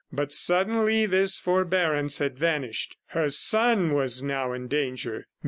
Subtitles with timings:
[0.11, 2.97] But suddenly this forbearance had vanished.
[3.09, 5.27] Her son was now in danger.